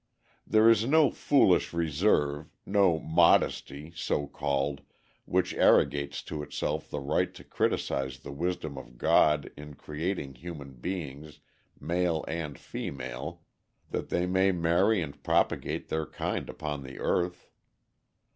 [0.47, 4.81] There is no foolish reserve, no "modesty," so called,
[5.25, 10.73] which arrogates to itself the right to criticise the wisdom of God in creating human
[10.73, 11.39] beings
[11.79, 13.43] male and female
[13.91, 17.51] that they may marry and propagate their kind upon the earth.